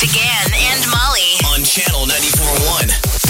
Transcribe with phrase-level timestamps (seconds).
[0.00, 1.36] Big Party DeGan and Molly.
[1.52, 3.20] on Channel 94.1.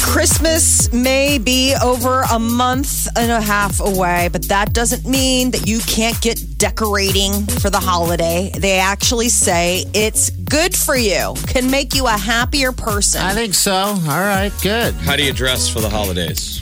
[0.00, 5.66] Christmas may be over a month and a half away, but that doesn't mean that
[5.66, 8.50] you can't get decorating for the holiday.
[8.58, 13.22] They actually say it's good for you, can make you a happier person.
[13.22, 13.72] I think so.
[13.72, 14.94] All right, good.
[14.94, 16.60] How do you dress for the holidays?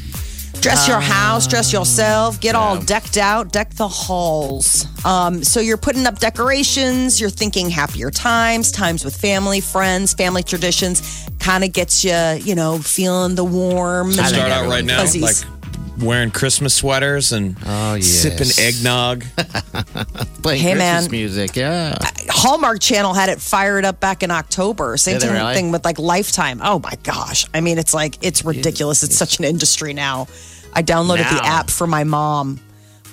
[0.61, 4.87] Dress your house, dress yourself, get all decked out, deck the halls.
[5.05, 10.43] Um, so you're putting up decorations, you're thinking happier times, times with family, friends, family
[10.43, 11.27] traditions.
[11.39, 14.13] Kind of gets you, you know, feeling the warm.
[14.13, 15.23] So and start out right now, fuzzies.
[15.23, 15.60] like
[16.03, 18.07] wearing Christmas sweaters and Oh, yes.
[18.07, 19.25] sipping eggnog.
[20.43, 21.11] Playing Hey, Christmas man.
[21.11, 21.97] music, yeah.
[22.29, 24.97] Hallmark Channel had it fired up back in October.
[24.97, 25.55] Same Did thing, really?
[25.55, 26.61] thing with like Lifetime.
[26.63, 27.47] Oh my gosh.
[27.53, 29.03] I mean, it's like, it's ridiculous.
[29.03, 30.27] It's such an industry now.
[30.73, 32.61] I downloaded the app for my mom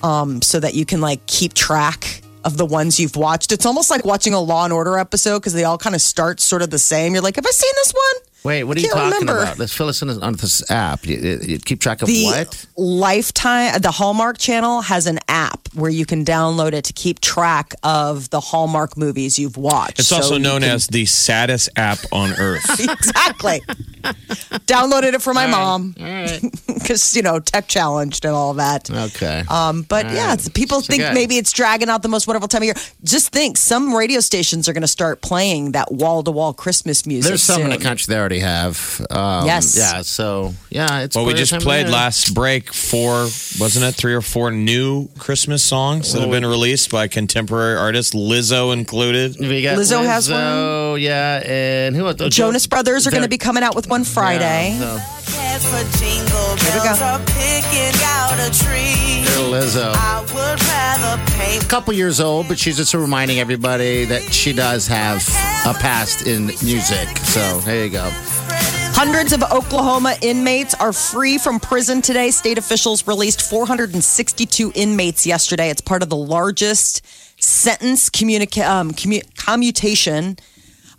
[0.04, 3.52] um, so that you can like keep track of the ones you've watched.
[3.52, 6.40] It's almost like watching a Law and Order episode because they all kind of start
[6.40, 7.14] sort of the same.
[7.14, 8.24] You're like, have I seen this one?
[8.44, 9.42] Wait, what are you talking remember.
[9.42, 9.60] about?
[9.60, 11.06] Let's fill us in on this app.
[11.06, 12.66] You, you- keep track of the what?
[12.78, 17.74] Lifetime, the Hallmark Channel has an app where you can download it to keep track
[17.84, 20.00] of the Hallmark movies you've watched.
[20.00, 22.68] It's So also you known can- as the saddest app on earth.
[22.80, 23.62] exactly.
[24.66, 26.42] Downloaded it for my mom All right.
[26.68, 28.90] because you know tech challenged and all that.
[28.90, 29.44] Okay.
[29.50, 31.14] Um, but yeah, it's, people So think good.
[31.14, 32.74] maybe it's dragging out the most wonderful time of year.
[33.04, 37.06] Just think, some radio stations are going to start playing that wall to wall Christmas
[37.06, 37.30] music.
[37.30, 39.06] There's some in the country they already have.
[39.10, 39.78] Um, Yes.
[39.78, 43.24] Yeah, so, yeah, it's Well, we just the time of played last break four,
[43.60, 43.96] wasn't it?
[43.96, 49.38] Three or four new Christmas songs that have been released by contemporary artists, Lizzo included.
[49.40, 52.12] We got Lizzo has Lizzo, yeah, and who?
[52.14, 54.78] The oh, Jonas Brothers are going to be coming out with one Friday.
[54.80, 55.00] Yeah,
[55.60, 56.84] for jingle Here we go.
[56.84, 59.24] bells or picking out a tree.
[59.26, 59.94] so, Lizzo.
[59.96, 64.54] I would rather paint A couple years old, but she's just reminding everybody that she
[64.54, 65.18] does have
[65.66, 67.18] a past in music.
[67.20, 68.12] So there you go.
[69.00, 72.32] Hundreds of Oklahoma inmates are free from prison today.
[72.32, 75.70] State officials released 462 inmates yesterday.
[75.70, 77.06] It's part of the largest
[77.40, 80.38] sentence communica- um, commu- commutation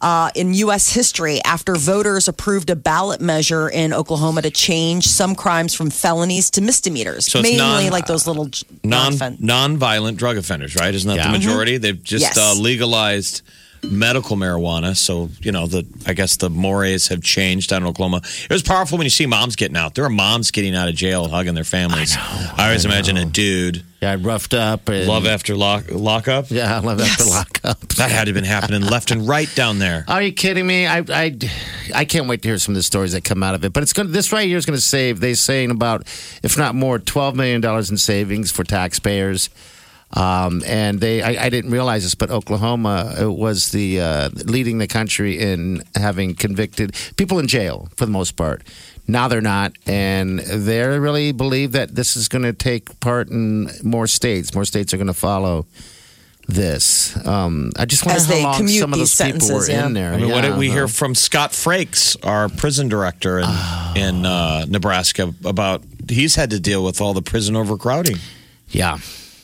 [0.00, 0.92] uh, in U.S.
[0.92, 6.50] history after voters approved a ballot measure in Oklahoma to change some crimes from felonies
[6.50, 7.26] to misdemeanors.
[7.26, 8.48] So it's Mainly non- like those little
[8.84, 10.94] Non non-violent drug offenders, right?
[10.94, 11.26] Isn't that Yeah.
[11.26, 11.78] the majority?
[11.78, 12.38] They've just Yes.
[12.38, 13.42] uh, legalized
[13.82, 14.96] medical marijuana.
[14.96, 18.18] So you know the I guess the mores have changed down in Oklahoma.
[18.24, 19.94] It was powerful when you see moms getting out.
[19.94, 22.16] There are moms getting out of jail, hugging their families.
[22.18, 24.88] I, always imagine a dude Yeah, roughed up.
[24.88, 26.50] And, love after lock lockup.
[26.50, 27.30] Yeah, love after Yes.
[27.30, 27.80] lockup.
[27.96, 30.04] That had to have been happening left and right down there.
[30.08, 30.86] Are you kidding me?
[30.86, 31.36] I, I,
[31.94, 33.72] I can't wait to hear some of the stories that come out of it.
[33.72, 34.08] But it's going.
[34.08, 35.20] to This right here is going to save.
[35.20, 36.02] They saying about,
[36.42, 39.50] if not more, twelve million dollars in savings for taxpayers.
[40.14, 44.78] Um, and they, I, I didn't realize this, but Oklahoma uh, was the uh, leading
[44.78, 48.62] the country in having convicted people in jail for the most part.
[49.06, 53.70] Now they're not, and they really believe that this is going to take part in
[53.82, 54.54] more states.
[54.54, 55.66] More states are going to follow
[56.46, 57.14] this.
[57.26, 59.86] Um, I just wonder As how long some of those people were yeah.
[59.86, 60.12] in there.
[60.12, 60.76] I mean, what did we uh-huh.
[60.76, 63.48] hear from Scott Frakes, our prison director in
[63.96, 68.16] in uh, Nebraska, about he's had to deal with all the prison overcrowding.
[68.70, 68.98] Yeah.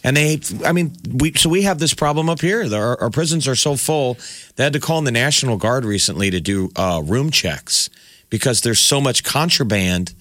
[0.05, 2.63] And they, I mean, we so we have this problem up here.
[2.73, 4.19] Our, our prisons are so full.
[4.57, 7.89] They had to call in the National Guard recently to do uh, room checks
[8.29, 10.15] because there's so much contraband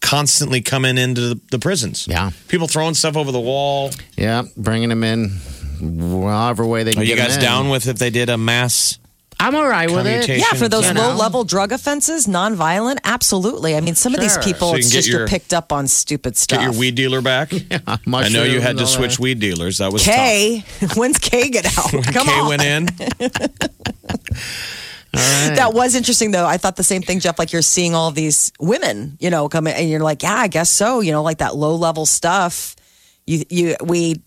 [0.00, 2.06] constantly coming into the, the prisons.
[2.06, 2.30] Yeah.
[2.48, 3.90] people throwing stuff over the wall.
[4.16, 5.30] Yeah, bringing them in
[5.80, 8.98] however way they can Are you guys doing with if they did a mass?
[9.40, 10.28] I'm all right with it.
[10.28, 11.08] Yeah, for those You know?
[11.10, 13.74] low level drug offenses, nonviolent, absolutely.
[13.74, 15.72] I mean, some of these people, So it's can get just you're your- picked up
[15.72, 16.60] on stupid stuff.
[16.60, 17.50] Get your weed dealer back.
[17.70, 19.22] yeah, I know you had to switch that.
[19.22, 19.78] weed dealers.
[19.78, 20.62] That was K,
[20.94, 21.90] when's K get out?
[21.90, 22.04] tough.
[22.12, 22.48] Come Kay on.
[22.48, 22.88] went in.
[25.12, 26.46] That was interesting, though.
[26.46, 27.36] I thought the same thing, Jeff.
[27.38, 30.46] Like you're seeing all these women, you know, come in, and you're like, yeah, I
[30.46, 31.00] guess so.
[31.00, 32.76] You know, like that low level stuff.
[33.26, 34.22] You, you, we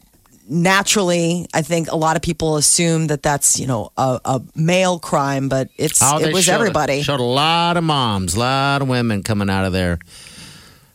[0.50, 5.00] naturally, I think a lot of people assume that that's you know a, a male
[5.00, 7.01] crime, but it's Oh, it was showed- everybody.
[7.01, 10.00] Showed a lot of moms, a lot of women coming out of there.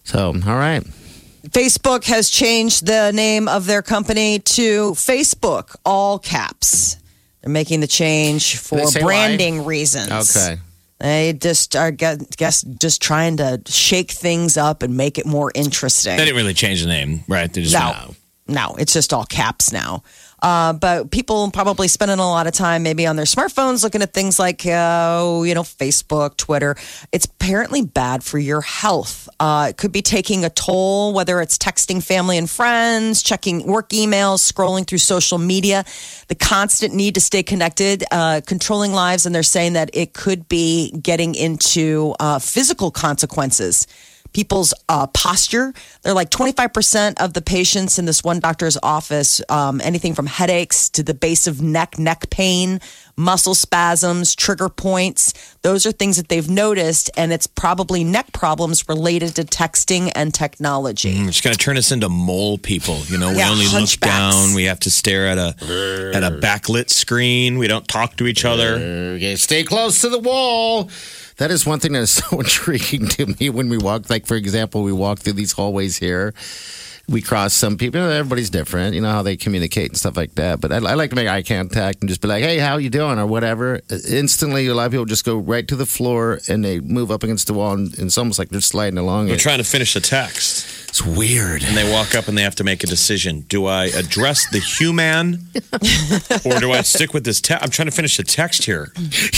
[0.05, 0.83] So, all right.
[1.51, 6.97] Facebook has changed the name of their company to Facebook, all caps.
[7.43, 9.07] They're making the change for they say why?
[9.07, 10.37] branding reasons.
[10.37, 10.59] Okay.
[10.99, 15.53] They just are, gu- guess, just trying to shake things up and make it more
[15.55, 16.17] interesting.
[16.17, 17.51] They didn't really change the name, right?
[17.53, 18.15] They just No,
[18.49, 20.03] no, it's just all caps now.
[20.41, 24.15] Uh, but people probably spending a lot of time maybe on their smartphones looking at
[24.15, 26.77] things like, uh, you know, Facebook, Twitter.
[27.11, 29.29] It's apparently bad for your health.
[29.41, 33.91] Uh, it could be taking a toll, whether it's texting family and friends, checking work
[33.91, 35.85] emails, scrolling through social media,
[36.29, 39.27] the constant need to stay connected, uh, controlling lives.
[39.27, 43.87] And they're saying that it could be getting into uh, physical consequences
[44.33, 45.73] people's uh, posture.
[46.03, 50.89] They're like 25% of the patients in this one doctor's office, um, anything from headaches
[50.91, 52.81] to the base of neck, neck pain,
[53.17, 55.57] muscle spasms, trigger points.
[55.63, 60.33] Those are things that they've noticed, and it's probably neck problems related to texting and
[60.33, 61.11] technology.
[61.17, 62.99] It's going to turn us into mole people.
[63.07, 64.55] You know, we Yeah, only look down.
[64.55, 65.55] We have to stare at a
[66.15, 67.59] at a backlit screen.
[67.59, 68.75] We don't talk to each other.
[69.17, 70.91] Okay, stay close to the wall.
[71.39, 74.11] That is one thing that is so intriguing to me when we walk.
[74.11, 76.35] Like, for example, we walk through these hallways here.
[77.09, 78.03] We cross some people.
[78.03, 78.95] Everybody's different.
[78.95, 80.61] You know how they communicate and stuff like that.
[80.61, 82.91] But I, I like to make eye contact and just be like, "Hey, how you
[82.91, 83.81] doing?" or whatever.
[84.11, 87.23] Instantly, a lot of people just go right to the floor and they move up
[87.23, 89.41] against the wall, and, and it's almost like they're sliding along They're it.
[89.41, 91.63] trying to finish the text, It's weird.
[91.63, 94.59] and they walk up and they have to make a decision: Do I address the
[94.59, 95.47] human,
[96.45, 97.63] or do I stick with this text?
[97.65, 98.91] I'm trying to finish the text here.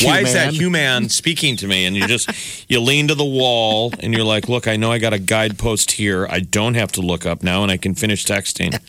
[0.02, 1.84] Why is that human speaking to me?
[1.84, 2.30] And you just
[2.70, 5.90] you lean to the wall and you're like, "Look, I know I got a guidepost
[5.92, 6.26] here.
[6.30, 8.80] I don't have to look up now, and I can finish texting."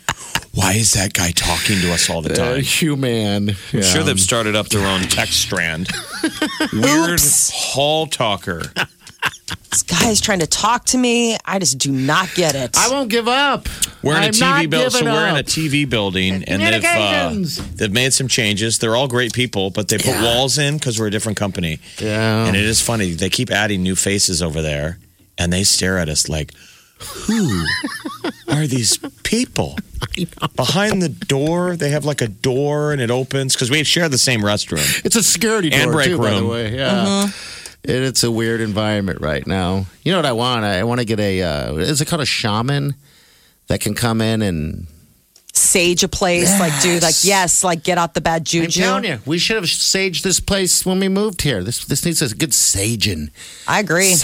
[0.53, 2.61] Why is that guy talking to us all the Uh, time?
[2.61, 3.49] human.
[3.73, 5.89] I'm sure they've started up their own text strand.
[6.73, 7.49] Weird Oops.
[7.51, 8.61] hall talker.
[9.71, 11.37] This guy is trying to talk to me.
[11.45, 12.77] I just do not get it.
[12.77, 13.69] I won't give up.
[14.03, 14.89] We're in a I'm TV building.
[14.89, 15.43] So we're in a.
[15.43, 17.33] TV building, and they've uh,
[17.75, 18.79] they've made some changes.
[18.79, 21.79] They're all great people, but they put walls in because we're a different company.
[21.99, 22.45] Yeah.
[22.45, 23.11] And it is funny.
[23.11, 24.97] They keep adding new faces over there,
[25.37, 26.53] and they stare at us like,
[27.27, 27.63] "Who
[28.49, 29.77] are these people?"
[30.55, 34.17] Behind the door, they have like a door, and it opens because we share the
[34.17, 35.05] same restroom.
[35.05, 36.75] It's a security door And break too, by the way.
[36.75, 37.29] Yeah.
[37.83, 39.85] It, it's a weird environment right now.
[40.03, 40.65] You know what I want?
[40.65, 41.41] I, I want to get a.
[41.41, 42.95] Uh, is it called a shaman
[43.67, 44.87] that can come in and?
[45.53, 48.63] Sage a place, like do like yes, like get out the bad juju.
[48.63, 48.81] I'm juju.
[48.81, 51.61] telling you, we should have saged this place when we moved here.
[51.61, 53.31] This this needs a good saging.
[53.67, 54.15] I agree.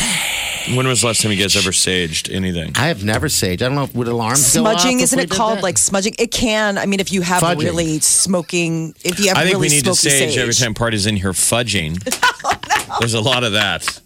[0.74, 2.74] When was the last time you guys ever saged anything?
[2.78, 3.56] I have never saged.
[3.62, 5.64] I don't know if would alarms go off Smudging, isn't it called that?
[5.64, 6.16] like smudging?
[6.18, 6.78] It can.
[6.78, 7.64] I mean, if you have Fudging.
[7.64, 10.38] really smoking, if you have I think really we need to smoky sage, sage.
[10.38, 11.98] every time party's in here fudging.
[13.00, 14.00] There's a lot of that.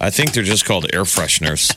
[0.00, 1.74] I think they're just called air fresheners.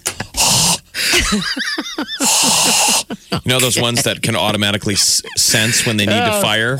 [3.32, 6.42] you know those ones that can automatically s- sense when they need to oh.
[6.42, 6.78] fire?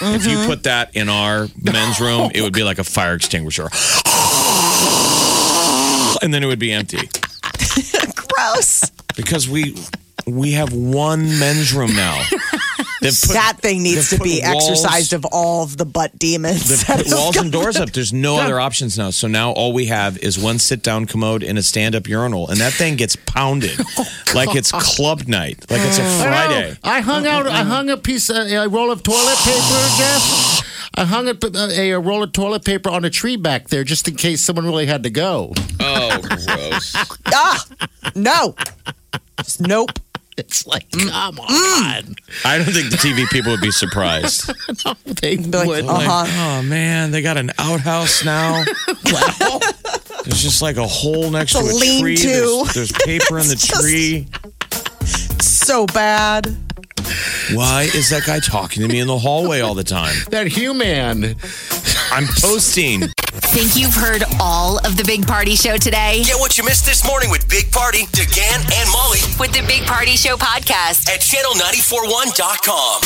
[0.00, 3.68] If you put that in our men's room, it would be like a fire extinguisher.
[6.22, 6.98] and then it would be empty.
[8.16, 8.90] Gross.
[9.16, 9.74] Because we
[10.26, 12.22] we have one men's room now.
[12.98, 16.68] Put- that thing needs to be walls- exorcised of all of the butt demons.
[16.68, 17.92] They've put walls and doors up.
[17.92, 19.10] There's no other options now.
[19.10, 22.48] So now all we have is one sit down commode and a stand up urinal.
[22.48, 23.78] And that thing gets pounded
[24.34, 26.24] like it's club night, like it's a know.
[26.24, 26.76] Friday.
[26.82, 27.46] I hung out.
[27.46, 30.90] I hung a piece, of, a roll of toilet paper, Jeff.
[30.98, 31.36] I hung a,
[31.78, 34.64] a, a roll of toilet paper on a tree back there just in case someone
[34.64, 35.52] really had to go.
[35.78, 36.96] Oh, gross.
[37.26, 37.64] Ah,
[38.16, 38.56] no.
[39.38, 39.90] Just nope.
[40.38, 41.08] It's like, Mm.
[41.10, 42.14] come on.
[42.44, 44.50] I don't think the TV people would be surprised.
[45.22, 45.84] They Be like, would.
[45.86, 46.26] uh-huh.
[46.58, 48.64] Oh, man, they got an outhouse now.
[50.24, 52.16] There's just like a hole next It's to a a tree.
[52.16, 52.26] lean-to.
[52.28, 54.26] There's, there's paper in the It's just- tree.
[55.40, 56.54] So bad.
[57.54, 60.14] Why is that guy talking to me in the hallway all the time?
[60.30, 61.36] That human.
[62.10, 63.02] I'm posting.
[63.52, 66.22] Think you've heard all of the Big Party Show today?
[66.24, 69.84] Get what you missed this morning with Big Party, DeGan, and Molly With the Big
[69.86, 71.08] Party Show podcast.
[71.08, 73.02] at channel941.com.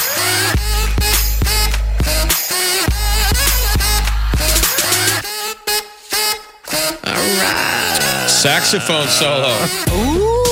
[8.27, 9.55] Saxophone solo.
[9.93, 10.50] Ooh.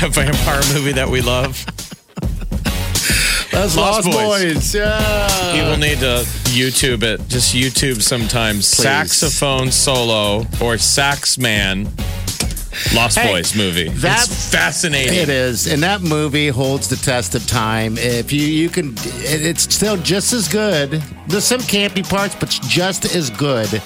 [0.00, 1.64] That vampire movie that we love?
[3.50, 4.54] That's Lost Lost, Boys.
[4.54, 4.74] Boys.
[4.74, 5.52] Yeah.
[5.52, 6.24] People need to
[6.54, 7.26] YouTube it.
[7.28, 8.66] Just YouTube sometimes.
[8.68, 11.88] Saxophone solo or Sax Man.
[12.94, 13.88] Lost Hey, Boys movie.
[13.88, 15.14] that- That's fascinating.
[15.14, 17.98] It is, and that movie holds the test of time.
[17.98, 21.02] If you you can, it, it's still just as good.
[21.26, 23.82] There's some campy parts, but it's just as good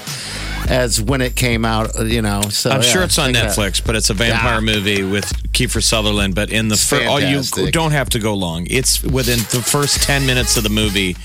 [0.68, 1.90] as when it came out.
[2.06, 3.56] You know, so I'm yeah, sure it's on check it out.
[3.56, 4.60] Netflix, but it's a vampire Yeah.
[4.60, 6.34] movie with Kiefer Sutherland.
[6.34, 8.66] But in the first, oh, you don't have to go long.
[8.70, 11.16] It's within the first ten minutes of the movie.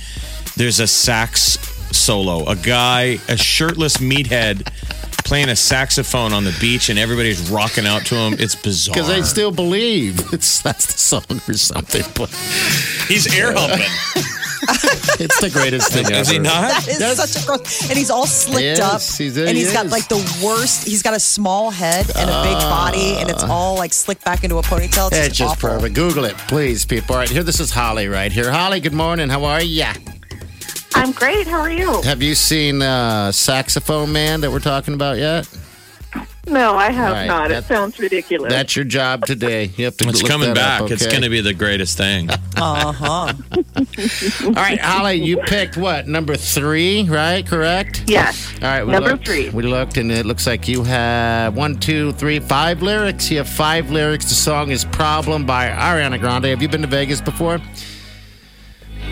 [0.56, 1.58] There's a sax
[1.96, 2.46] solo.
[2.48, 4.65] A guy, a shirtless meathead,
[5.24, 8.34] playing a saxophone on the beach, and everybody's rocking out to him.
[8.39, 8.94] It's bizarre.
[8.96, 12.03] Because they still believe it's that's the song or something.
[12.15, 12.29] But
[13.08, 13.86] he's air humping.
[15.19, 16.15] it's the greatest thing ever.
[16.21, 16.43] Is he ever.
[16.43, 16.88] not?
[16.88, 19.74] It's That's- such a gross, and he's all slicked Yes, up, he's- and he he's
[19.74, 19.91] got is.
[19.91, 20.88] like the worst.
[20.88, 24.43] He's got a small head and a big body, and it's all like slicked back
[24.43, 25.07] into a ponytail.
[25.12, 25.69] It's, It's just awful.
[25.69, 25.95] perfect.
[25.95, 27.15] Google it, please, people.
[27.15, 28.51] All right, here, this is Holly right here.
[28.51, 29.29] Holly, good morning.
[29.29, 29.93] How are ya?
[30.95, 31.47] I'm great.
[31.47, 32.01] How are you?
[32.01, 35.47] Have you seen uh, Saxophone Man that we're talking about yet?
[36.48, 37.50] No, I have All right, not.
[37.50, 38.51] that- it sounds ridiculous.
[38.51, 39.70] That's your job today.
[39.75, 40.08] You have to.
[40.10, 40.82] It's look coming that back.
[40.84, 41.12] up, It's okay?
[41.12, 42.30] going to be the greatest thing.
[42.60, 43.34] Uh huh.
[44.46, 47.46] All right, Holly, you picked what number three, right?
[47.46, 48.01] Correct.
[48.08, 48.51] yes.
[48.56, 49.50] All right, we Number looked, three.
[49.50, 53.30] We looked, and it looks like you have one, two, three, five lyrics.
[53.30, 54.25] You have five lyrics.
[54.30, 56.46] The song is "Problem" by Ariana Grande.
[56.46, 57.60] Have you been to Vegas before?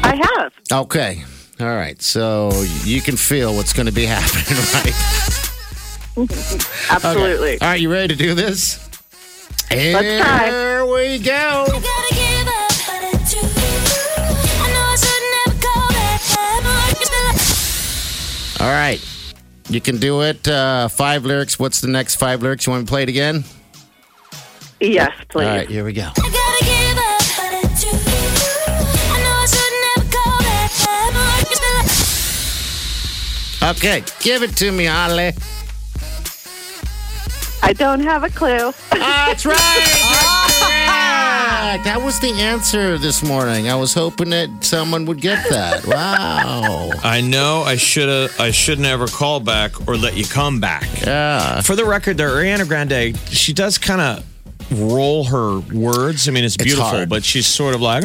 [0.02, 0.52] I have.
[0.72, 1.24] Okay.
[1.60, 2.02] All right.
[2.02, 2.52] So
[2.84, 5.45] you can feel what's going to be happening, right?
[6.18, 7.60] Absolutely.
[7.62, 7.80] All right.
[7.80, 8.80] You ready to do this?
[9.70, 10.46] Let's try.
[10.50, 11.66] Here we go.
[18.60, 19.04] All right.
[19.68, 20.48] You can do it.
[20.48, 21.60] Uh, five lyrics.
[21.60, 22.66] What's the next five lyrics?
[22.66, 23.44] You want me to play it again?
[24.80, 25.46] Yes, please.
[25.46, 25.68] All right.
[25.70, 26.10] Here we go.
[33.64, 34.04] Okay.
[34.22, 35.34] Give it to me, Holly.
[37.64, 38.72] I don't have a clue.
[38.92, 39.56] That's right.
[39.58, 40.52] Correct.
[40.88, 41.82] Ah.
[41.84, 43.70] That was the answer this morning.
[43.70, 45.86] I was hoping that someone would get that.
[45.96, 46.92] Wow.
[47.04, 48.40] I know I should have.
[48.40, 50.84] I should never call back or let you come back.
[51.02, 51.62] Yeah.
[51.62, 54.26] For the record, there, Ariana Grande, she does kind of
[54.80, 56.28] roll her words.
[56.28, 57.10] I mean, it's beautiful, hard.
[57.10, 58.04] but she's sort of like.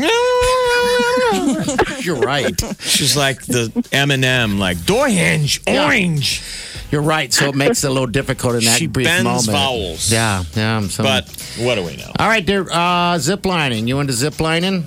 [2.01, 2.61] You're right.
[2.81, 5.85] She's like the Eminem, like door hinge, Yeah.
[5.87, 6.43] orange.
[6.91, 7.33] You're right.
[7.33, 9.47] So it makes it a little difficult in that She brief bends moment.
[9.47, 10.11] vowels.
[10.11, 10.43] Yeah.
[10.57, 10.87] Yeah.
[10.89, 12.11] So- But what do we know?
[12.19, 12.67] all right, there.
[12.71, 13.87] Uh, zip lining.
[13.87, 14.85] You into zip lining?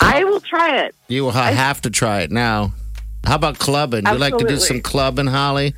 [0.00, 0.94] I will try it.
[1.08, 2.72] You will ha- have to try it now.
[3.24, 4.06] How about clubbing?
[4.06, 5.74] You like to do some clubbing, Holly?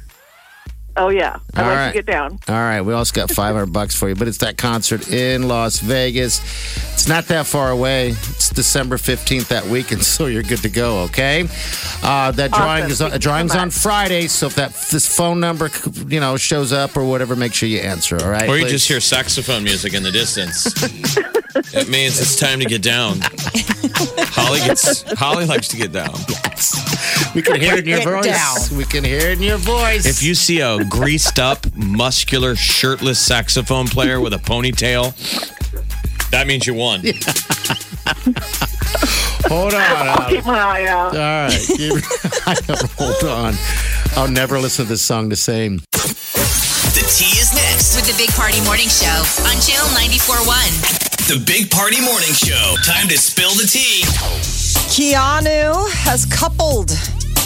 [1.01, 1.39] Oh yeah.
[1.55, 1.87] I All like right.
[1.89, 2.39] to get down.
[2.47, 5.79] All right, we also got 500 bucks for you, but it's that concert in Las
[5.81, 6.41] Vegas.
[6.93, 8.11] It's not that far away.
[8.11, 11.49] It's December 15th that weekend, so you're good to go, okay?
[12.03, 12.91] Uh, that drawing Awesome.
[12.93, 13.71] is on, Thank you so drawing's on.
[13.71, 15.71] Friday, so if that this phone number,
[16.07, 18.47] you know, shows up or whatever, make sure you answer, all right?
[18.47, 18.73] Or you please?
[18.73, 20.67] just hear saxophone music in the distance.
[21.75, 23.21] it means it's time to get down.
[24.33, 25.03] Holly gets.
[25.19, 26.13] Holly likes to get down.
[27.35, 28.25] We can hear it in your voice.
[28.25, 28.77] down.
[28.79, 30.05] We can hear it in your voice.
[30.05, 35.15] If you see a greased up, muscular, shirtless saxophone player with a ponytail,
[36.31, 37.01] that means you won.
[39.49, 39.81] Hold on.
[39.81, 40.37] I'll Holly.
[40.37, 41.15] keep my eye out.
[41.15, 41.61] All right.
[41.67, 42.05] Keep-
[42.99, 43.55] Hold on.
[44.17, 45.79] I'll never listen to this song the same.
[45.93, 47.95] The tea is next.
[47.97, 49.07] With the Big Party Morning Show
[49.47, 51.29] on Channel 94.1.
[51.29, 52.75] The Big Party Morning Show.
[52.85, 54.03] Time to spill the tea.
[54.91, 56.91] Keanu has coupled.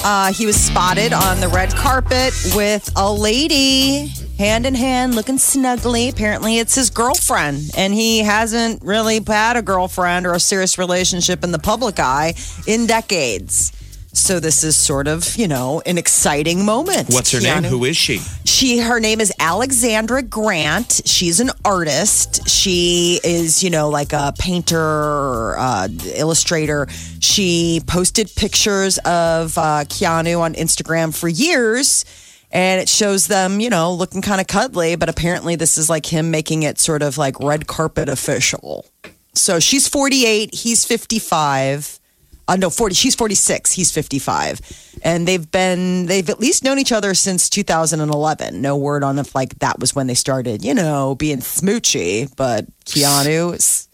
[0.05, 5.39] Uh, he was spotted on the red carpet with a lady, hand in hand, looking
[5.39, 6.11] snugly.
[6.11, 11.43] Apparently, it's his girlfriend, and he hasn't really had a girlfriend or a serious relationship
[11.43, 12.35] in the public eye
[12.67, 13.73] in decades.
[14.15, 17.09] So this is sort of, you know, an exciting moment.
[17.11, 17.65] What's her name?
[17.65, 18.21] Who is she?
[18.45, 21.03] she her name is Alexandra Grant.
[21.05, 22.49] She's an artist.
[22.49, 26.87] She is, you know, like a painter, uh, illustrator.
[27.19, 32.05] She posted pictures of uh, Keanu on Instagram for years.
[32.53, 36.07] And it shows them, you know, looking kind of cuddly, but apparently this is like
[36.07, 38.87] him making it sort of like red carpet official.
[39.35, 41.99] So she's 48, he's 55.
[42.47, 42.95] Uh, no, 40.
[42.95, 43.73] She's 46.
[43.73, 44.99] He's 55.
[45.03, 48.61] And they've been, they've at least known each other since 2011.
[48.61, 52.31] No word on if like that was when they started, you know, being smoochy.
[52.37, 53.89] But Keanu is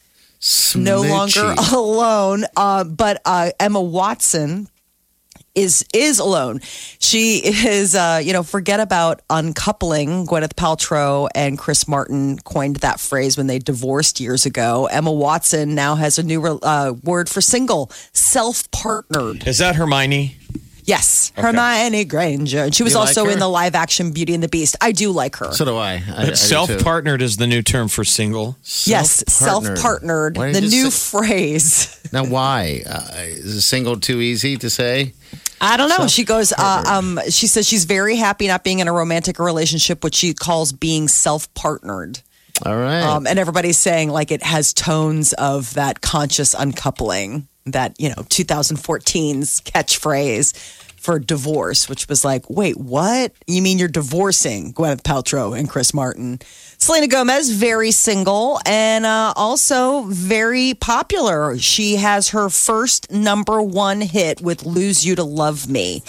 [0.74, 2.44] no longer alone.
[2.56, 4.68] Uh, but uh, Emma Watson
[5.60, 6.60] is is alone.
[6.98, 10.26] She is, uh, you know, forget about uncoupling.
[10.26, 14.86] Gwyneth Paltrow and Chris Martin coined that phrase when they divorced years ago.
[14.86, 19.46] Emma Watson now has a new uh, word for single, self partnered.
[19.46, 20.36] Is that Hermione?
[20.90, 23.30] Yes, Hermione Granger, and she was You like also her?
[23.30, 24.74] in the live action Beauty and the Beast.
[24.80, 25.52] I do like her.
[25.52, 26.02] So do I.
[26.16, 26.32] I- I.
[26.32, 28.56] Self partnered is the new term for single.
[28.86, 30.34] yes, self partnered.
[30.34, 31.96] The new say- phrase.
[32.12, 32.82] Now, why?
[32.88, 35.12] Uh, is a single too easy to say?
[35.60, 36.08] I don't know.
[36.08, 40.02] she goes, uh, um, she says she's very happy not being in a romantic relationship,
[40.02, 42.20] which she calls being self partnered.
[42.66, 43.02] All right.
[43.02, 48.22] Um, and everybody's saying like it has tones of that conscious uncoupling, that, you know,
[48.28, 53.32] 2014's catchphrase for divorce, which was like, wait, what?
[53.46, 56.38] You mean you're divorcing Gwyneth Paltrow and Chris Martin?
[56.76, 61.58] Selena Gomez, very single and uh, also very popular.
[61.58, 66.02] She has her first number one hit with Lose You to Love Me.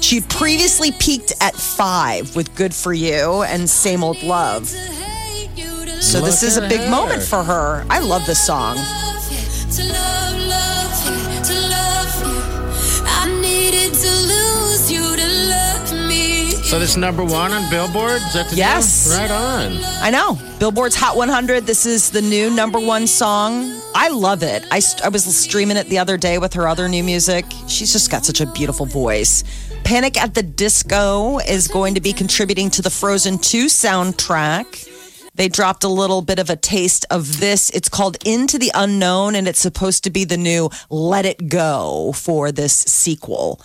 [0.00, 4.68] She previously peaked at five with Good For You and Same Old Love.
[4.68, 6.90] So this is a big her.
[6.90, 7.84] moment for her.
[7.90, 8.76] I love this song.
[16.68, 18.20] So this number one on Billboard?
[18.20, 19.06] Is that the Yes.
[19.08, 19.18] deal?
[19.18, 19.78] Right on.
[20.02, 20.38] I know.
[20.58, 21.66] Billboard's Hot 100.
[21.66, 23.80] This is the new number one song.
[23.94, 24.64] I love it.
[24.70, 27.46] I, st- I was streaming it the other day with her other new music.
[27.68, 29.44] She's just got such a beautiful voice.
[29.82, 34.86] Panic at the Disco is going to be contributing to the Frozen 2 soundtrack.
[35.36, 37.70] They dropped a little bit of a taste of this.
[37.70, 42.12] It's called Into the Unknown, and it's supposed to be the new Let It Go
[42.12, 43.58] for this sequel.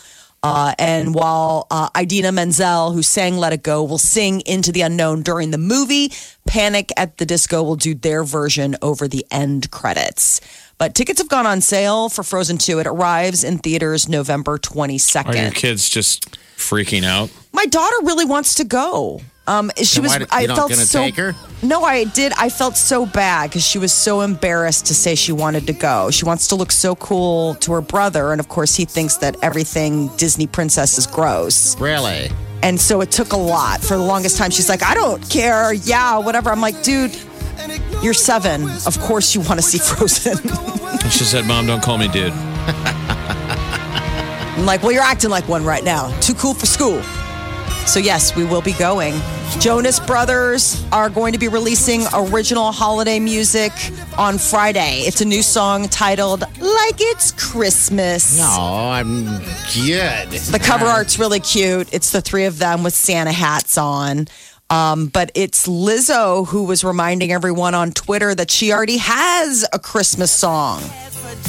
[0.43, 4.81] Uh, and while uh, Idina Menzel, who sang Let It Go, will sing Into the
[4.81, 6.11] Unknown during the movie,
[6.45, 10.41] Panic at the Disco will do their version over the end credits.
[10.77, 12.79] But tickets have gone on sale for Frozen 2.
[12.79, 15.25] It arrives in theaters November 22nd.
[15.27, 17.29] Are your kids just freaking out?
[17.53, 19.21] My daughter really wants to go.
[19.45, 20.11] Um, she was.
[20.17, 20.99] did- I felt so.
[21.61, 22.31] No, I did.
[22.37, 26.11] I felt so bad because she was so embarrassed to say she wanted to go.
[26.11, 29.35] She wants to look so cool to her brother, and of course, he thinks that
[29.41, 31.77] everything Disney princess is gross.
[31.79, 32.31] Really?
[32.61, 33.81] And so it took a lot.
[33.81, 35.73] For the longest time, she's like, "I don't care.
[35.73, 37.13] Yeah, whatever." I'm like, "Dude,
[38.01, 38.69] you're seven.
[38.87, 40.37] Of course, you want to see Frozen."
[41.09, 42.31] She said, Mom, don't call me dude.
[44.55, 46.17] I'm like, well, you're acting like one right now.
[46.21, 47.01] Too cool for school.
[47.85, 49.13] So, yes, we will be going.
[49.59, 53.71] Jonas Brothers are going to be releasing original holiday music
[54.17, 55.01] on Friday.
[55.01, 58.37] It's a new song titled Like It's Christmas.
[58.39, 59.25] No, I'm
[59.75, 60.29] good.
[60.31, 61.93] The cover art's really cute.
[61.93, 64.27] It's the three of them with Santa hats on.
[64.69, 69.77] Um, but it's Lizzo who was reminding everyone on Twitter that she already has a
[69.77, 70.81] Christmas song.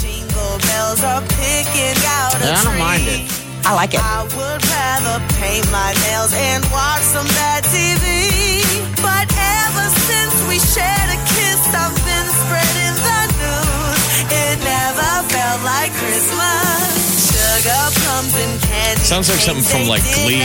[0.00, 3.43] Jingle bells are picking out a Yeah, I don't mind it.
[3.66, 4.00] I like it.
[4.00, 8.60] I would rather paint my nails and watch some bad TV.
[9.00, 14.00] But ever since we shared a kiss, I've been spreading the news.
[14.28, 17.32] It never felt like Christmas.
[17.32, 19.00] Sugar plums and candy.
[19.00, 20.44] Sounds like something from, like, Glee.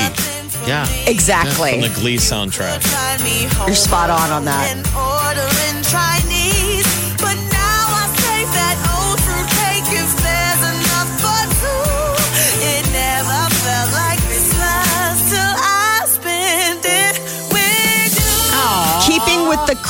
[0.66, 0.88] Yeah.
[1.06, 1.74] Exactly.
[1.74, 2.80] From the Glee soundtrack.
[3.68, 4.80] You're spot on on that.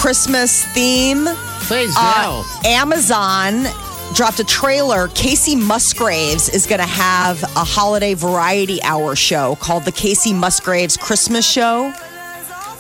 [0.10, 1.28] Christmas theme,
[1.68, 2.44] Please, uh.
[2.66, 3.66] Amazon
[4.16, 5.08] dropped a trailer.
[5.10, 10.98] Kacey Musgraves is going to have a holiday variety hour show called the Kacey Musgraves
[10.98, 11.94] Christmas Show.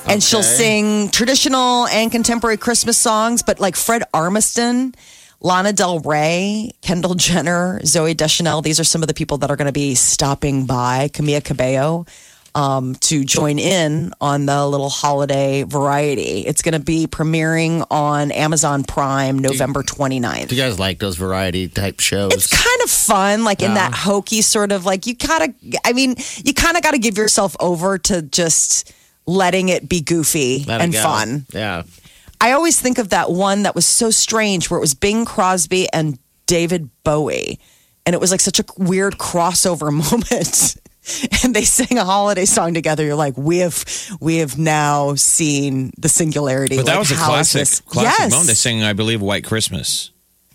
[0.08, 4.96] And she'll sing traditional and contemporary Christmas songs, but like Fred Armisen,
[5.40, 8.64] Lana Del Rey, Kendall Jenner, Zooey Deschanel.
[8.64, 11.10] These are some of the people that are going to be stopping by.
[11.14, 12.08] Camila Cabello
[12.56, 16.46] um, to join in on the little holiday variety.
[16.46, 20.50] It's going to be premiering on Amazon Prime November 29th.
[20.50, 22.34] Do you guys like those variety type shows?
[22.34, 25.94] It's kind of fun, like in that hokey sort of like you kind of, I
[25.94, 28.94] mean, you kind of got to give yourself over to just
[29.26, 31.04] letting it be goofy Let it and go.
[31.04, 31.46] fun.
[31.54, 31.84] Yeah.
[32.42, 35.88] I always think of that one that was so strange where it was Bing Crosby
[35.92, 37.60] and David Bowie.
[38.06, 40.78] And it was like such a weird crossover moment.
[41.44, 43.04] and they sing a holiday song together.
[43.04, 43.84] You're like, we have
[44.20, 46.76] we have now seen the singularity.
[46.78, 48.32] But that Like, was a classic, this- classic yes.
[48.32, 48.48] moment.
[48.48, 50.12] They sang, I believe, White Christmas.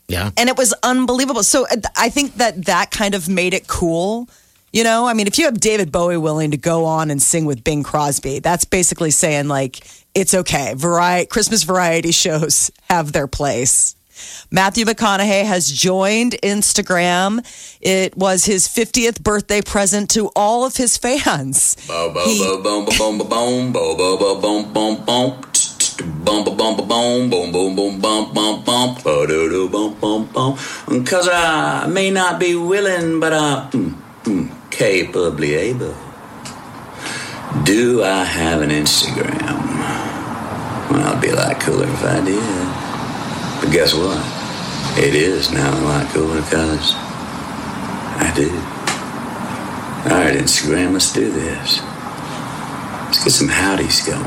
[0.07, 0.31] Yeah.
[0.37, 1.43] and it was unbelievable.
[1.43, 4.29] So uh, I think that that kind of made it cool.
[4.71, 7.47] You know, I mean, if you have David Bowie willing to go on and sing
[7.47, 10.75] with Bing Crosby, that's basically saying like it's okay.
[10.75, 13.97] Variety Christmas variety shows have their place.
[14.51, 17.45] Matthew McConaughey has joined Instagram.
[17.81, 21.77] It was his 50th birthday present to all of his fans.
[22.29, 22.39] He-
[31.05, 35.95] Cause I may not be willing, but I mm, mm, capably able.
[37.65, 39.61] Do I have an Instagram?
[40.91, 42.84] Well, it'd be a lot cooler if I did.
[43.65, 44.19] But guess what?
[45.03, 48.51] It is now a lot cooler because I do.
[50.13, 51.81] All right, Instagram, let's do this.
[53.07, 54.23] Let's get some howdies going.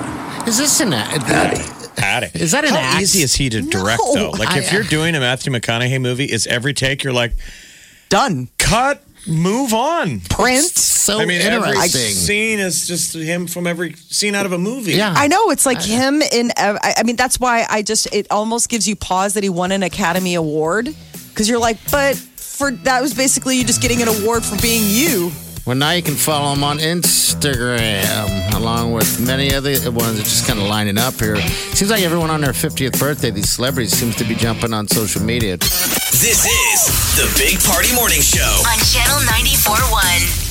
[0.48, 1.22] Is this an ad?
[1.22, 1.62] Howdy.
[2.02, 2.28] Howdy.
[2.34, 3.02] Is that an How act?
[3.04, 4.14] easy is he to direct, No.
[4.16, 4.30] though?
[4.32, 7.34] Like, if you're doing a Matthew McConaughey movie, is every take you're like,
[8.10, 8.50] Done.
[8.58, 10.20] cut, move on?
[10.30, 10.66] Print.
[10.66, 12.02] So I mean, every interesting.
[12.16, 14.94] scene is just him from every scene out of a movie.
[14.94, 15.14] yeah.
[15.16, 16.52] I know it's like uh, him in.
[16.58, 19.50] ev- I I mean, that's why I just it almost gives you pause that he
[19.50, 20.94] won an Academy Award
[21.30, 24.84] because you're like, but for that was basically you just getting an award for being
[24.86, 25.32] you.
[25.68, 30.48] Well, now you can follow him on Instagram, along with many other ones that just
[30.48, 31.36] kind of lining up here.
[31.76, 35.22] Seems like everyone on their 50th birthday, these celebrities, seems to be jumping on social
[35.22, 35.58] media.
[35.58, 38.64] This is the Big Party Morning Show.
[38.66, 40.47] On Channel 94.1.